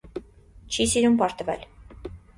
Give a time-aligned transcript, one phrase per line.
[0.75, 1.67] Չի սիրում պարտվել։